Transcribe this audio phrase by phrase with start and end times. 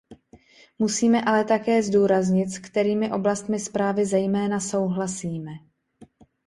[0.79, 5.51] Musíme ale také zdůraznit, s kterými oblastmi zprávy zejména souhlasíme.